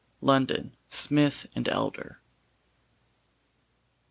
London: 0.19 0.75
Smith 0.89 1.45
and 1.55 1.69
Elder. 1.69 2.19